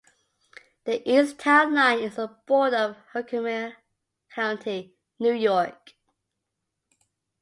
The 0.85 1.07
east 1.07 1.37
town 1.37 1.75
line 1.75 1.99
is 1.99 2.15
the 2.15 2.27
border 2.47 2.75
of 2.75 2.97
Herkimer 3.13 3.75
County, 4.33 4.95
New 5.19 5.31
York. 5.31 5.93